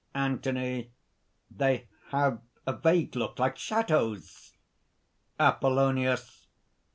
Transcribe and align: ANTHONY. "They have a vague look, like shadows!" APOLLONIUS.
ANTHONY. 0.15 0.89
"They 1.55 1.87
have 2.09 2.41
a 2.65 2.73
vague 2.75 3.15
look, 3.15 3.37
like 3.37 3.59
shadows!" 3.59 4.55
APOLLONIUS. 5.39 6.47